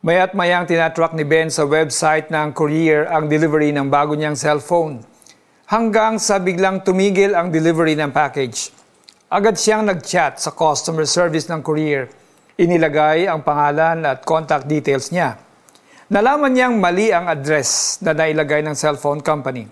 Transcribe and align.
Mayat 0.00 0.32
mayang 0.32 0.64
tinatrack 0.64 1.12
ni 1.12 1.28
Ben 1.28 1.52
sa 1.52 1.68
website 1.68 2.32
ng 2.32 2.56
courier 2.56 3.04
ang 3.12 3.28
delivery 3.28 3.68
ng 3.68 3.92
bago 3.92 4.16
niyang 4.16 4.32
cellphone. 4.32 5.04
Hanggang 5.68 6.16
sa 6.16 6.40
biglang 6.40 6.80
tumigil 6.80 7.36
ang 7.36 7.52
delivery 7.52 7.92
ng 8.00 8.08
package. 8.08 8.72
Agad 9.28 9.60
siyang 9.60 9.84
nag-chat 9.84 10.40
sa 10.40 10.56
customer 10.56 11.04
service 11.04 11.52
ng 11.52 11.60
courier. 11.60 12.08
Inilagay 12.56 13.28
ang 13.28 13.44
pangalan 13.44 14.00
at 14.08 14.24
contact 14.24 14.64
details 14.64 15.12
niya. 15.12 15.36
Nalaman 16.08 16.56
niyang 16.56 16.80
mali 16.80 17.12
ang 17.12 17.28
address 17.28 18.00
na 18.00 18.16
nailagay 18.16 18.64
ng 18.64 18.72
cellphone 18.72 19.20
company. 19.20 19.68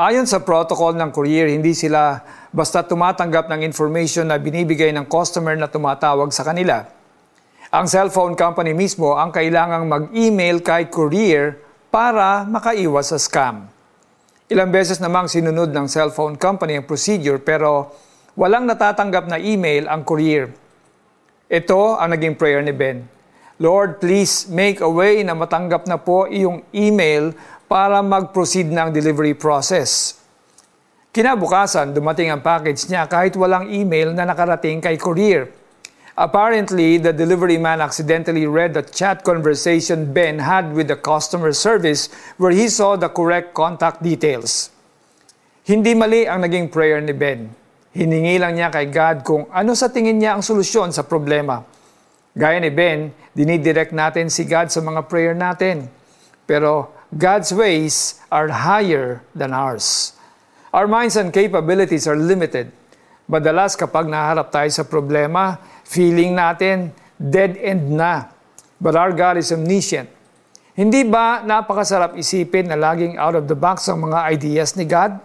Ayon 0.00 0.24
sa 0.24 0.40
protocol 0.40 0.96
ng 0.96 1.12
courier, 1.12 1.52
hindi 1.52 1.76
sila 1.76 2.24
basta 2.56 2.80
tumatanggap 2.80 3.52
ng 3.52 3.68
information 3.68 4.32
na 4.32 4.40
binibigay 4.40 4.96
ng 4.96 5.04
customer 5.04 5.52
na 5.60 5.68
tumatawag 5.68 6.32
sa 6.32 6.40
kanila 6.40 7.01
ang 7.72 7.88
cellphone 7.88 8.36
company 8.36 8.76
mismo 8.76 9.16
ang 9.16 9.32
kailangang 9.32 9.88
mag-email 9.88 10.60
kay 10.60 10.92
courier 10.92 11.56
para 11.88 12.44
makaiwas 12.44 13.16
sa 13.16 13.16
scam. 13.16 13.64
Ilang 14.52 14.68
beses 14.68 15.00
namang 15.00 15.32
sinunod 15.32 15.72
ng 15.72 15.88
cellphone 15.88 16.36
company 16.36 16.76
ang 16.76 16.84
procedure 16.84 17.40
pero 17.40 17.96
walang 18.36 18.68
natatanggap 18.68 19.24
na 19.24 19.40
email 19.40 19.88
ang 19.88 20.04
courier. 20.04 20.52
Ito 21.48 21.96
ang 21.96 22.12
naging 22.12 22.36
prayer 22.36 22.60
ni 22.60 22.76
Ben. 22.76 23.08
Lord, 23.56 24.04
please 24.04 24.52
make 24.52 24.84
a 24.84 24.90
way 24.92 25.24
na 25.24 25.32
matanggap 25.32 25.88
na 25.88 25.96
po 25.96 26.28
iyong 26.28 26.68
email 26.76 27.32
para 27.72 28.04
mag-proceed 28.04 28.68
ng 28.68 28.92
delivery 28.92 29.32
process. 29.32 30.20
Kinabukasan, 31.08 31.96
dumating 31.96 32.28
ang 32.28 32.44
package 32.44 32.84
niya 32.92 33.08
kahit 33.08 33.32
walang 33.32 33.72
email 33.72 34.12
na 34.12 34.28
nakarating 34.28 34.84
kay 34.84 35.00
courier. 35.00 35.61
Apparently, 36.12 37.00
the 37.00 37.12
delivery 37.12 37.56
man 37.56 37.80
accidentally 37.80 38.44
read 38.44 38.76
the 38.76 38.84
chat 38.84 39.24
conversation 39.24 40.12
Ben 40.12 40.44
had 40.44 40.76
with 40.76 40.92
the 40.92 40.96
customer 40.96 41.56
service 41.56 42.12
where 42.36 42.52
he 42.52 42.68
saw 42.68 43.00
the 43.00 43.08
correct 43.08 43.56
contact 43.56 44.04
details. 44.04 44.68
Hindi 45.64 45.96
mali 45.96 46.28
ang 46.28 46.44
naging 46.44 46.68
prayer 46.68 47.00
ni 47.00 47.16
Ben. 47.16 47.48
Hiningi 47.96 48.36
lang 48.36 48.60
niya 48.60 48.68
kay 48.68 48.92
God 48.92 49.24
kung 49.24 49.48
ano 49.48 49.72
sa 49.72 49.88
tingin 49.88 50.20
niya 50.20 50.36
ang 50.36 50.44
solusyon 50.44 50.92
sa 50.92 51.00
problema. 51.00 51.64
Gaya 52.36 52.60
ni 52.60 52.68
Ben, 52.68 53.12
dinidirect 53.32 53.96
natin 53.96 54.28
si 54.28 54.44
God 54.44 54.68
sa 54.68 54.84
mga 54.84 55.08
prayer 55.08 55.32
natin. 55.32 55.88
Pero 56.44 56.92
God's 57.08 57.56
ways 57.56 58.20
are 58.28 58.52
higher 58.52 59.24
than 59.32 59.56
ours. 59.56 60.12
Our 60.76 60.88
minds 60.88 61.16
and 61.16 61.32
capabilities 61.32 62.04
are 62.04 62.16
limited. 62.16 62.72
Madalas 63.30 63.78
kapag 63.78 64.10
naharap 64.10 64.50
tayo 64.50 64.68
sa 64.70 64.82
problema, 64.82 65.58
feeling 65.86 66.34
natin 66.34 66.90
dead 67.16 67.54
end 67.60 67.94
na. 67.94 68.30
But 68.82 68.98
our 68.98 69.14
God 69.14 69.38
is 69.38 69.54
omniscient. 69.54 70.10
Hindi 70.72 71.04
ba 71.04 71.44
napakasarap 71.44 72.16
isipin 72.16 72.72
na 72.72 72.76
laging 72.80 73.20
out 73.20 73.36
of 73.36 73.46
the 73.46 73.54
box 73.54 73.86
ang 73.86 74.08
mga 74.08 74.18
ideas 74.32 74.74
ni 74.74 74.88
God? 74.88 75.20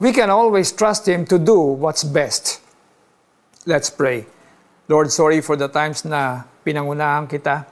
We 0.00 0.16
can 0.16 0.32
always 0.32 0.72
trust 0.72 1.04
Him 1.04 1.28
to 1.28 1.36
do 1.36 1.58
what's 1.76 2.06
best. 2.06 2.64
Let's 3.68 3.92
pray. 3.92 4.24
Lord, 4.88 5.12
sorry 5.12 5.44
for 5.44 5.60
the 5.60 5.68
times 5.68 6.08
na 6.08 6.48
pinangunahan 6.64 7.28
kita. 7.28 7.68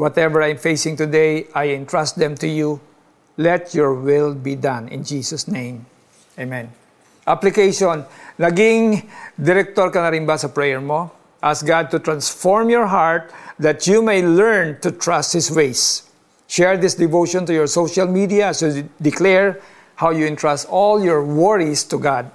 Whatever 0.00 0.40
I'm 0.40 0.56
facing 0.56 0.96
today, 0.96 1.52
I 1.52 1.76
entrust 1.76 2.16
them 2.16 2.32
to 2.40 2.48
you. 2.48 2.80
Let 3.36 3.76
your 3.76 3.92
will 3.92 4.32
be 4.32 4.56
done. 4.56 4.88
In 4.88 5.04
Jesus' 5.04 5.44
name, 5.44 5.84
Amen. 6.40 6.79
Application, 7.30 8.02
naging 8.42 9.06
director 9.38 9.86
ka 9.94 10.02
na 10.02 10.10
rin 10.10 10.26
ba 10.26 10.34
sa 10.34 10.50
prayer 10.50 10.82
mo? 10.82 11.14
Ask 11.38 11.62
God 11.62 11.86
to 11.94 12.02
transform 12.02 12.74
your 12.74 12.90
heart 12.90 13.30
that 13.62 13.86
you 13.86 14.02
may 14.02 14.18
learn 14.18 14.82
to 14.82 14.90
trust 14.90 15.38
His 15.38 15.46
ways. 15.46 16.10
Share 16.50 16.74
this 16.74 16.98
devotion 16.98 17.46
to 17.46 17.54
your 17.54 17.70
social 17.70 18.10
media 18.10 18.50
so 18.50 18.66
declare 18.98 19.62
how 19.94 20.10
you 20.10 20.26
entrust 20.26 20.66
all 20.66 20.98
your 20.98 21.22
worries 21.22 21.86
to 21.86 22.02
God. 22.02 22.26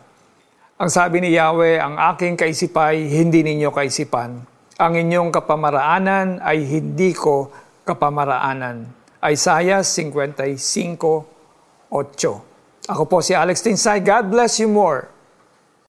Ang 0.80 0.88
sabi 0.88 1.20
ni 1.20 1.36
Yahweh, 1.36 1.76
ang 1.76 2.00
aking 2.16 2.40
kaisipay, 2.40 3.12
hindi 3.12 3.44
ninyo 3.44 3.76
kaisipan. 3.76 4.48
Ang 4.80 4.94
inyong 4.96 5.36
kapamaraanan 5.36 6.40
ay 6.40 6.64
hindi 6.64 7.12
ko 7.12 7.52
kapamaraanan. 7.84 8.88
Isaiah 9.20 9.84
55:8. 9.84 12.55
Ako 12.86 13.10
po 13.10 13.18
si 13.26 13.34
Alex 13.34 13.66
Tinsay. 13.66 14.06
God 14.06 14.30
bless 14.30 14.62
you 14.62 14.70
more. 14.70 15.15